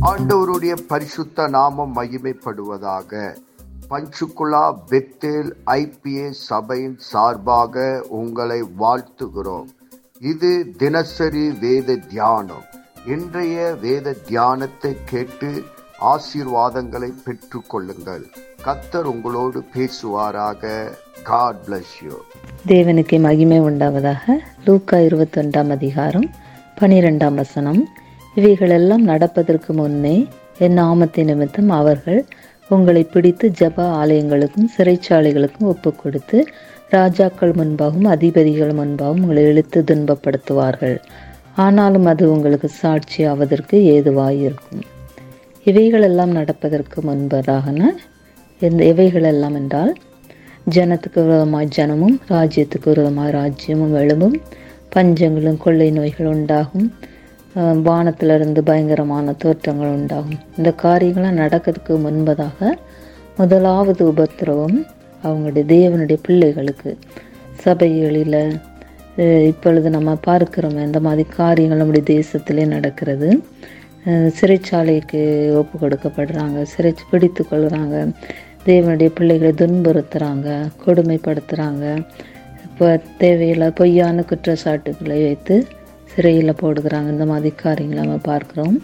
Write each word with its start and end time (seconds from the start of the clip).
ஆண்டவருடைய 0.00 0.76
பரிசுத்த 0.88 1.48
நாமம் 1.48 1.94
மகிமைப்படுவதாக. 1.96 3.36
பஞ்சுகுலா 3.90 4.78
பெத்தேல் 4.90 5.50
ஐபிஏ 5.66 6.30
சபையின் 6.30 6.98
சார்பாக 6.98 8.04
உங்களை 8.08 8.62
வாழ்த்துகிறோம். 8.78 9.66
இது 10.20 10.72
தினசரி 10.76 11.50
வேத 11.50 11.96
தியானம். 11.96 12.64
இன்றைய 13.06 13.76
வேத 13.80 14.12
தியானத்தை 14.12 14.96
கேட்டு 15.04 15.64
ஆசீர்வாதங்களை 16.00 17.12
பெற்று 17.24 17.62
கொள்ளுங்கள். 17.66 18.26
கத்தர் 18.64 19.02
உங்களோடு 19.02 19.62
பேசுவாராக. 19.74 20.92
காட் 21.22 21.56
பிளஸ் 21.66 21.94
யூ 22.04 22.14
தேவனுக்கு 22.66 23.20
மகிமை 23.20 23.60
உண்டாவதாக. 23.60 24.36
லூக்கா 24.64 24.96
இருபத்தொன்றாம் 24.96 25.70
அதிகாரம் 25.70 26.30
பனிரெண்டாம் 26.80 27.34
வசனம். 27.34 27.88
இவைகளெல்லாம் 28.36 29.04
நடப்பதற்கு 29.10 29.72
முன்னே 29.72 30.16
என் 30.58 30.76
நாமத்தை 30.80 31.22
நிமித்தம் 31.24 31.70
அவர்கள் 31.70 32.20
உங்களை 32.70 33.02
பிடித்து 33.04 33.46
ஜப 33.60 33.78
ஆலயங்களுக்கும் 34.00 34.72
சிறைச்சாலைகளுக்கும் 34.76 35.70
ஒப்பு 35.72 35.90
கொடுத்து 35.92 36.38
ராஜாக்கள் 36.90 37.52
முன்பாகவும் 37.52 38.08
அதிபதிகள் 38.14 38.74
முன்பாகவும் 38.80 39.22
உங்களை 39.22 39.44
இழுத்து 39.44 39.78
துன்பப்படுத்துவார்கள். 39.90 40.96
ஆனாலும் 41.56 42.04
அது 42.04 42.24
உங்களுக்கு 42.32 42.68
சாட்சி 42.80 43.20
ஆவதற்கு 43.24 43.76
ஏதுவாயிருக்கும். 43.94 44.82
இவைகளெல்லாம் 45.66 46.32
நடப்பதற்கு 46.38 46.98
முன்பதாகன 47.02 47.80
எந்த 48.60 48.80
இவைகளெல்லாம் 48.84 49.54
என்றால் 49.54 49.92
ஜனத்துக்கு 50.70 51.20
விரோதமாய் 51.24 51.74
ஜனமும் 51.76 52.16
ராஜ்யத்துக்கு 52.28 52.88
விரோதமாய் 52.92 53.32
ராஜ்யமும் 53.32 53.96
எழும்பும் 54.02 54.36
பஞ்சங்களும் 54.94 55.62
கொள்ளை 55.64 55.90
நோய்கள் 55.90 56.30
உண்டாகும் 56.34 56.88
வானத்திலிருந்து 57.88 58.60
பயங்கரமான 58.62 59.32
தோற்றங்கள் 59.42 59.94
உண்டாகும். 59.98 60.40
இந்த 60.58 60.70
காரியங்களாம் 60.82 61.40
நடக்கிறதுக்கு 61.42 61.94
முன்பதாக 62.06 62.70
முதலாவது 63.38 64.02
உபத்திரவம் 64.12 64.78
அவங்களுடைய 65.24 65.64
தேவனுடைய 65.74 66.18
பிள்ளைகளுக்கு. 66.26 66.90
சபைகளில் 67.64 68.40
இப்பொழுது 69.50 69.88
நம்ம 69.96 70.10
பார்க்கிறோம் 70.28 70.76
இந்த 70.88 71.00
மாதிரி 71.06 71.24
காரியங்கள் 71.36 71.80
நம்முடைய 71.82 72.04
தேசத்திலே 72.14 72.64
நடக்கிறது. 72.74 73.28
சிறைச்சாலைக்கு 74.38 75.22
ஒப்பு 75.60 75.76
கொடுக்கப்படுறாங்க 75.82 76.58
சிறை 76.72 76.92
பிடித்து 77.10 77.42
கொள்கிறாங்க 77.44 77.96
தேவனுடைய 78.66 79.08
பிள்ளைகளை 79.18 79.52
துன்புறுத்துகிறாங்க 79.62 80.48
கொடுமைப்படுத்துகிறாங்க 80.84 81.84
இப்போ 82.66 82.86
தேவையில்லை 83.18 83.68
பொய்யான 83.80 84.24
குற்றச்சாட்டுகளை 84.30 85.18
வைத்து 85.24 85.56
சிறையில் 86.12 86.60
போடுகிறாங்க. 86.62 87.08
இந்த 87.14 87.26
மாதிரி 87.32 87.50
காரியங்களை 87.64 88.00
நம்ம 88.04 88.18
பார்க்குறோம். 88.30 88.76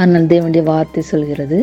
ஆனால் 0.00 0.30
தேவனுடைய 0.32 0.64
வார்த்தை 0.72 1.02
சொல்கிறது 1.12 1.58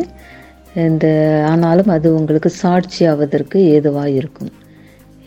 இந்த 0.85 1.05
ஆனாலும் 1.51 1.91
அது 1.95 2.07
உங்களுக்கு 2.17 2.49
சாட்சி 2.63 3.01
ஆவதற்கு 3.11 3.59
ஏதுவாக 3.75 4.09
இருக்கும். 4.19 4.51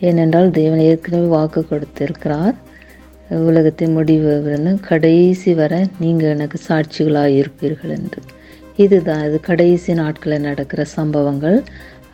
ஏனென்றால் 0.07 0.49
தேவன் 0.59 0.85
ஏற்கனவே 0.89 1.27
வாக்கு 1.37 1.61
கொடுத்திருக்கிறார். 1.71 2.55
உலகத்தின் 3.49 3.93
முடிவு 3.97 4.31
கடைசி 4.87 5.51
வர 5.59 5.73
நீங்கள் 6.03 6.33
எனக்கு 6.35 6.57
சாட்சிகளாக 6.69 7.37
இருப்பீர்கள் 7.41 7.93
என்று. 7.97 8.21
இதுதான் 8.83 9.23
இது 9.27 9.37
கடைசி 9.49 9.91
நாட்களில் 10.01 10.45
நடக்கிற 10.49 10.81
சம்பவங்கள். 10.97 11.57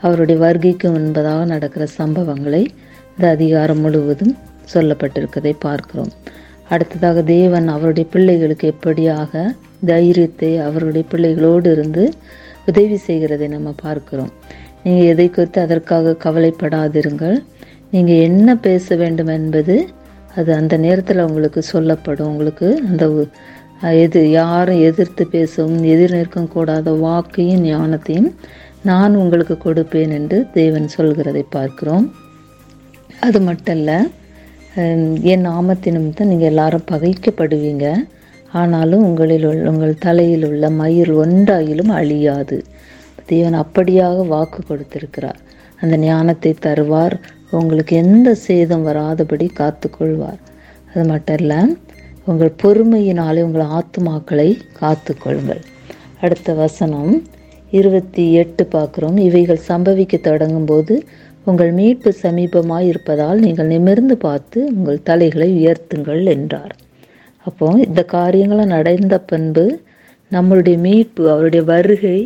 அவருடைய 0.05 0.37
வருகைக்கு 0.43 0.87
முன்பதாக 0.95 1.45
நடக்கிற 1.53 1.85
சம்பவங்களை 1.97 2.63
இந்த 3.13 3.25
அதிகாரம் 3.35 3.81
முழுவதும் 3.85 4.35
சொல்லப்பட்டிருக்கதை 4.73 5.53
பார்க்கிறோம். 5.65 6.11
அடுத்ததாக 6.73 7.21
தேவன் 7.35 7.67
அவருடைய 7.75 8.05
பிள்ளைகளுக்கு 8.13 8.65
எப்படியாக 8.73 9.43
தைரியத்தை 9.91 10.51
அவருடைய 10.67 11.03
பிள்ளைகளோடு 11.11 11.69
இருந்து 11.75 12.03
உதவி 12.69 12.97
செய்கிறதை 13.07 13.47
நம்ம 13.55 13.69
பார்க்கிறோம். 13.85 14.31
நீங்கள் 14.83 15.09
எதை 15.13 15.27
குறித்து 15.29 15.59
அதற்காக 15.67 16.17
கவலைப்படாதிருங்கள். 16.25 17.37
நீங்கள் 17.93 18.23
என்ன 18.27 18.55
பேச 18.67 18.95
வேண்டும் 18.95 19.31
என்பது 19.37 19.75
அது 20.39 20.49
அந்த 20.59 20.73
நேரத்தில் 20.85 21.25
உங்களுக்கு 21.29 21.61
சொல்லப்படும். 21.73 22.29
உங்களுக்கு 22.33 22.67
அந்த 22.89 23.05
எது 24.05 24.21
யாரும் 24.29 24.81
எதிர்த்து 24.89 25.23
பேசவும் 25.35 25.83
எதிர் 25.93 26.15
நிற்கும் 26.17 26.51
கூடாத 26.53 26.91
வாக்கையும் 27.05 27.65
ஞானத்தையும் 27.71 28.31
நான் 28.89 29.13
உங்களுக்கு 29.15 29.55
கொடுப்பேன் 29.65 30.13
என்று 30.17 30.37
தேவன் 30.57 30.87
சொல்கிறதை 30.97 31.43
பார்க்கிறோம். 31.57 32.05
அது 33.27 33.39
மட்டும் 33.47 33.77
இல்லை 33.79 33.97
என் 35.21 35.45
நாமத்தின் 35.45 36.13
நீங்கள் 36.17 36.47
எல்லாரும் 36.47 36.89
பகைக்கப்படுவீங்க. 36.91 38.05
ஆனாலும் 38.51 39.03
உங்களில் 39.03 39.45
உள்ள 39.45 39.69
உங்கள் 39.69 39.97
தலையில் 39.97 40.45
உள்ள 40.45 40.69
மயிர் 40.69 41.17
ஒன்றாயிலும் 41.17 41.87
அழியாது. 41.87 42.63
தேவன் 43.25 43.65
அப்படியாக 43.65 44.27
வாக்கு 44.27 44.63
கொடுத்திருக்கிறார். 44.63 45.39
அந்த 45.79 45.97
ஞானத்தை 45.97 46.55
தருவார். 46.61 47.15
உங்களுக்கு 47.51 47.95
எந்த 47.95 48.35
சேதம் 48.35 48.87
வராதபடி 48.87 49.47
காத்துக்கொள்வார். 49.59 50.39
அது 50.95 51.05
மட்டும் 51.05 51.37
இல்லை 51.37 51.77
உங்கள் 52.25 52.55
பொறுமையினாலே 52.63 53.41
உங்கள் 53.41 53.67
ஆத்துமாக்களை 53.67 54.59
காத்துக்கொள்ளுங்கள். 54.79 55.61
அடுத்த 56.21 56.53
வசனம் 56.53 57.23
இருபத்தி 57.71 58.33
எட்டு 58.33 58.67
பார்க்குறோம். 58.71 59.17
இவைகள் 59.17 59.67
சம்பவிக்க 59.67 60.17
தொடங்கும் 60.17 60.65
போது 60.65 61.03
உங்கள் 61.49 61.71
மீட்பு 61.79 62.11
சமீபமாய் 62.23 62.89
இருப்பதால் 62.91 63.43
நீங்கள் 63.45 63.71
நிமிர்ந்து 63.73 64.15
பார்த்து 64.25 64.59
உங்கள் 64.75 65.05
தலைகளை 65.09 65.49
உயர்த்துங்கள் 65.59 66.23
என்றார். 66.35 66.73
அப்போ 67.45 67.67
இந்த 67.87 68.01
காரியங்களை 68.17 68.65
நடந்த 68.75 69.15
பின்பு 69.31 69.65
நம்மளுடைய 70.31 70.77
மீட்பு 70.87 71.23
அவருடைய 71.33 71.63
வருகை 71.71 72.19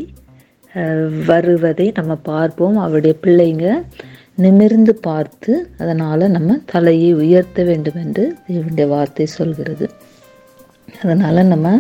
வருவதை 1.30 1.88
நம்ம 1.98 2.14
பார்ப்போம். 2.32 2.78
அவருடைய 2.86 3.16
பிள்ளைங்க 3.24 3.68
நிமிர்ந்து 4.44 4.94
பார்த்து 5.08 5.52
அதனால் 5.82 6.34
நம்ம 6.36 6.56
தலையை 6.72 7.12
உயர்த்த 7.24 7.64
வேண்டும் 7.70 8.00
என்று 8.04 8.24
தேவனுடைய 8.48 8.88
வார்த்தை 8.94 9.28
சொல்கிறது. 9.38 9.86
அதனால் 11.04 11.50
நம்ம 11.52 11.76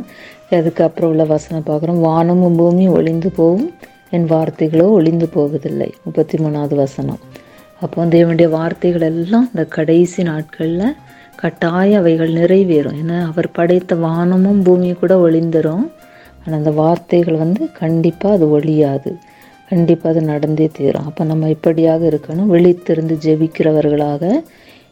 அதுக்கப்புறம் 0.57 1.11
உள்ள 1.11 1.23
வசனம் 1.31 1.67
பார்க்குறோம். 1.69 2.03
வானமும் 2.07 2.57
பூமியும் 2.59 2.95
ஒளிந்து 2.97 3.29
போகும். 3.39 3.67
என் 4.16 4.28
வார்த்தைகளோ 4.29 4.88
ஒளிந்து 4.97 5.28
போவதில்லை. 5.28 5.94
முப்பத்தி 6.03 6.38
மூணாவது 6.38 6.75
வசனம். 6.75 7.19
அப்போ 7.81 8.06
தேவனுடைய 8.06 8.50
வார்த்தைகள் 8.50 9.01
எல்லாம் 9.01 9.46
இந்த 9.46 9.63
கடைசி 9.78 10.24
நாட்களில் 10.24 10.96
கட்டாய 11.35 11.97
அவைகள் 11.97 12.34
நிறைவேறும். 12.34 12.97
ஏன்னா 13.01 13.18
அவர் 13.25 13.50
படைத்த 13.51 13.96
வானமும் 13.96 14.62
பூமியும் 14.62 15.00
கூட 15.00 15.16
ஒளிந்துரும். 15.28 15.85
ஆனால் 16.44 16.59
அந்த 16.59 16.72
வார்த்தைகள் 16.72 17.35
வந்து 17.35 17.63
கண்டிப்பாக 17.72 18.35
அது 18.35 18.46
ஒழியாது. 18.50 19.12
கண்டிப்பாக 19.69 20.12
அது 20.16 20.25
நடந்தே 20.25 20.69
தீரும். 20.74 21.06
அப்போ 21.06 21.24
நம்ம 21.24 21.50
இப்படியாக 21.50 22.01
இருக்கணும். 22.07 22.51
விழித்திருந்து 22.56 23.16
ஜெபிக்கிறவர்களாக 23.25 24.31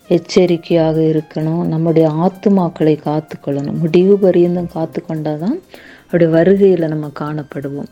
எச்சரிக்கையாக 0.07 0.99
இருக்கணும். 1.13 1.63
நம்முடைய 1.65 2.07
ஆத்துமாக்களை 2.23 2.95
காத்துக்கொள்ளணும். 3.07 3.79
முடிவு 3.83 4.17
பரியந்தம் 4.17 4.71
காத்து 4.73 5.01
கொண்டாதான் 5.09 5.57
அவருடைய 6.05 6.29
வருகையில் 6.37 6.87
நம்ம 6.87 7.11
காணப்படுவோம். 7.19 7.91